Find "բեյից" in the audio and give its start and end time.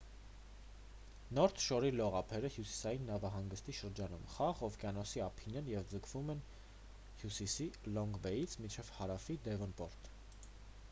8.25-8.57